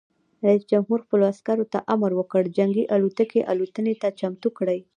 رئیس 0.45 0.63
جمهور 0.71 0.99
خپلو 1.05 1.23
عسکرو 1.33 1.65
ته 1.73 1.79
امر 1.93 2.11
وکړ؛ 2.15 2.43
جنګي 2.57 2.83
الوتکې 2.95 3.41
الوتنې 3.51 3.93
ته 4.01 4.07
چمتو 4.19 4.49
کړئ! 4.57 4.79